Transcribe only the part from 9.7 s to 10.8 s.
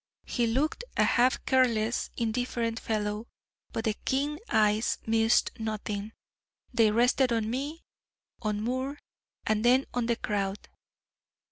on the crowd.